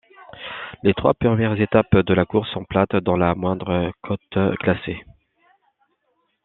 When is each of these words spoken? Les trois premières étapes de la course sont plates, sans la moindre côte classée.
Les 0.81 0.95
trois 0.95 1.13
premières 1.13 1.61
étapes 1.61 1.95
de 1.95 2.13
la 2.15 2.25
course 2.25 2.49
sont 2.49 2.65
plates, 2.65 2.95
sans 3.05 3.17
la 3.17 3.35
moindre 3.35 3.91
côte 4.01 4.55
classée. 4.59 4.99